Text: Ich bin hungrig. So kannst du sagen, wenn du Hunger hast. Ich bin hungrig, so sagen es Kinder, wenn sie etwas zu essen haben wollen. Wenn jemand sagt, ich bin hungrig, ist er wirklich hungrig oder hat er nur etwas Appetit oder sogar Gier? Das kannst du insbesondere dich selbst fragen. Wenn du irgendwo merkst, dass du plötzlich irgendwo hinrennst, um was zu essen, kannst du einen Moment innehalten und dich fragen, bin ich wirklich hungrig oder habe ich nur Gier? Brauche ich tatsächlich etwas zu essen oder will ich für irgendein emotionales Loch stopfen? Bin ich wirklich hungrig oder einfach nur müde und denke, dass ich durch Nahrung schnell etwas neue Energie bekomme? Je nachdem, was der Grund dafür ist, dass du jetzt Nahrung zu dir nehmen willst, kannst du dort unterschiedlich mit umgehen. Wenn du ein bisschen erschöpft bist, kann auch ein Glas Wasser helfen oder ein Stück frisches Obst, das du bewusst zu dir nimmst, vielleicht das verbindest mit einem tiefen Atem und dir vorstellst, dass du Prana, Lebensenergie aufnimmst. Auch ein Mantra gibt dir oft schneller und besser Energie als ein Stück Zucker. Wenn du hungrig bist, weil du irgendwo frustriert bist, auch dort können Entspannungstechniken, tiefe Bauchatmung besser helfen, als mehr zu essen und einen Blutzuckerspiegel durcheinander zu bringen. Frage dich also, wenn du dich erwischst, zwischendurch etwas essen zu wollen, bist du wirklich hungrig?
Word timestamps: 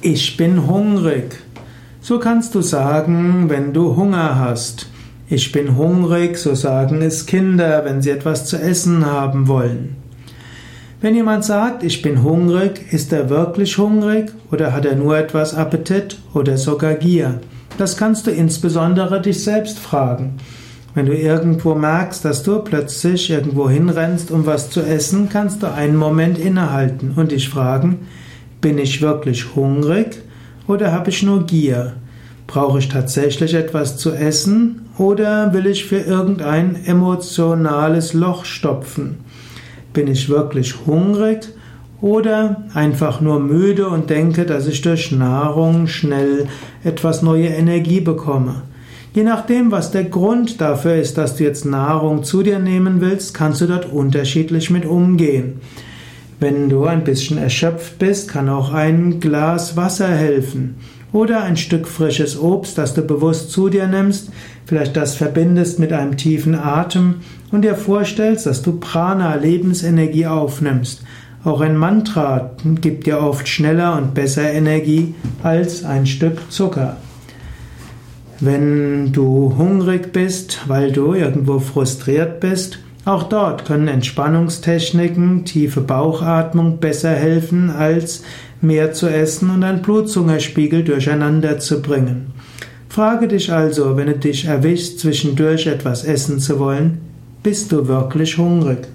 Ich 0.00 0.36
bin 0.36 0.68
hungrig. 0.68 1.38
So 2.00 2.20
kannst 2.20 2.54
du 2.54 2.62
sagen, 2.62 3.46
wenn 3.48 3.72
du 3.72 3.96
Hunger 3.96 4.38
hast. 4.38 4.86
Ich 5.28 5.50
bin 5.50 5.76
hungrig, 5.76 6.38
so 6.38 6.54
sagen 6.54 7.02
es 7.02 7.26
Kinder, 7.26 7.84
wenn 7.84 8.00
sie 8.00 8.10
etwas 8.10 8.46
zu 8.46 8.56
essen 8.58 9.04
haben 9.04 9.48
wollen. 9.48 9.96
Wenn 11.00 11.16
jemand 11.16 11.44
sagt, 11.44 11.82
ich 11.82 12.00
bin 12.00 12.22
hungrig, 12.22 12.92
ist 12.92 13.12
er 13.12 13.28
wirklich 13.28 13.76
hungrig 13.76 14.30
oder 14.52 14.72
hat 14.72 14.84
er 14.84 14.94
nur 14.94 15.18
etwas 15.18 15.52
Appetit 15.52 16.16
oder 16.32 16.58
sogar 16.58 16.94
Gier? 16.94 17.40
Das 17.76 17.96
kannst 17.96 18.28
du 18.28 18.30
insbesondere 18.30 19.20
dich 19.20 19.42
selbst 19.42 19.80
fragen. 19.80 20.34
Wenn 20.94 21.06
du 21.06 21.12
irgendwo 21.12 21.74
merkst, 21.74 22.24
dass 22.24 22.44
du 22.44 22.60
plötzlich 22.60 23.30
irgendwo 23.30 23.68
hinrennst, 23.68 24.30
um 24.30 24.46
was 24.46 24.70
zu 24.70 24.80
essen, 24.80 25.28
kannst 25.28 25.64
du 25.64 25.72
einen 25.72 25.96
Moment 25.96 26.38
innehalten 26.38 27.14
und 27.16 27.32
dich 27.32 27.48
fragen, 27.48 28.06
bin 28.60 28.78
ich 28.78 29.02
wirklich 29.02 29.54
hungrig 29.54 30.22
oder 30.66 30.92
habe 30.92 31.10
ich 31.10 31.22
nur 31.22 31.46
Gier? 31.46 31.94
Brauche 32.46 32.78
ich 32.78 32.88
tatsächlich 32.88 33.54
etwas 33.54 33.98
zu 33.98 34.12
essen 34.12 34.88
oder 34.96 35.52
will 35.52 35.66
ich 35.66 35.84
für 35.84 35.98
irgendein 35.98 36.76
emotionales 36.84 38.14
Loch 38.14 38.44
stopfen? 38.44 39.18
Bin 39.92 40.06
ich 40.06 40.28
wirklich 40.28 40.74
hungrig 40.86 41.48
oder 42.00 42.64
einfach 42.74 43.20
nur 43.20 43.40
müde 43.40 43.88
und 43.88 44.10
denke, 44.10 44.44
dass 44.44 44.66
ich 44.66 44.82
durch 44.82 45.12
Nahrung 45.12 45.86
schnell 45.86 46.46
etwas 46.84 47.22
neue 47.22 47.48
Energie 47.48 48.00
bekomme? 48.00 48.62
Je 49.14 49.24
nachdem, 49.24 49.72
was 49.72 49.90
der 49.90 50.04
Grund 50.04 50.60
dafür 50.60 50.94
ist, 50.94 51.18
dass 51.18 51.36
du 51.36 51.44
jetzt 51.44 51.64
Nahrung 51.64 52.24
zu 52.24 52.42
dir 52.42 52.58
nehmen 52.58 53.00
willst, 53.00 53.34
kannst 53.34 53.60
du 53.60 53.66
dort 53.66 53.90
unterschiedlich 53.90 54.70
mit 54.70 54.84
umgehen. 54.84 55.60
Wenn 56.40 56.68
du 56.68 56.84
ein 56.84 57.02
bisschen 57.02 57.36
erschöpft 57.38 57.98
bist, 57.98 58.28
kann 58.28 58.48
auch 58.48 58.72
ein 58.72 59.18
Glas 59.18 59.76
Wasser 59.76 60.08
helfen 60.08 60.76
oder 61.12 61.42
ein 61.42 61.56
Stück 61.56 61.88
frisches 61.88 62.38
Obst, 62.38 62.78
das 62.78 62.94
du 62.94 63.02
bewusst 63.02 63.50
zu 63.50 63.68
dir 63.68 63.88
nimmst, 63.88 64.30
vielleicht 64.64 64.96
das 64.96 65.16
verbindest 65.16 65.78
mit 65.78 65.92
einem 65.92 66.16
tiefen 66.16 66.54
Atem 66.54 67.16
und 67.50 67.62
dir 67.62 67.74
vorstellst, 67.74 68.46
dass 68.46 68.62
du 68.62 68.78
Prana, 68.78 69.34
Lebensenergie 69.34 70.26
aufnimmst. 70.26 71.02
Auch 71.42 71.60
ein 71.60 71.76
Mantra 71.76 72.50
gibt 72.80 73.06
dir 73.06 73.20
oft 73.20 73.48
schneller 73.48 73.96
und 73.96 74.14
besser 74.14 74.52
Energie 74.52 75.14
als 75.42 75.84
ein 75.84 76.06
Stück 76.06 76.50
Zucker. 76.50 76.98
Wenn 78.38 79.12
du 79.12 79.54
hungrig 79.56 80.12
bist, 80.12 80.60
weil 80.68 80.92
du 80.92 81.14
irgendwo 81.14 81.58
frustriert 81.58 82.38
bist, 82.38 82.78
auch 83.08 83.22
dort 83.22 83.64
können 83.64 83.88
Entspannungstechniken, 83.88 85.46
tiefe 85.46 85.80
Bauchatmung 85.80 86.78
besser 86.78 87.12
helfen, 87.12 87.70
als 87.70 88.22
mehr 88.60 88.92
zu 88.92 89.08
essen 89.08 89.48
und 89.48 89.64
einen 89.64 89.80
Blutzuckerspiegel 89.80 90.84
durcheinander 90.84 91.58
zu 91.58 91.80
bringen. 91.80 92.32
Frage 92.90 93.28
dich 93.28 93.50
also, 93.50 93.96
wenn 93.96 94.08
du 94.08 94.18
dich 94.18 94.44
erwischst, 94.44 95.00
zwischendurch 95.00 95.66
etwas 95.66 96.04
essen 96.04 96.38
zu 96.38 96.58
wollen, 96.58 97.00
bist 97.42 97.72
du 97.72 97.88
wirklich 97.88 98.36
hungrig? 98.36 98.88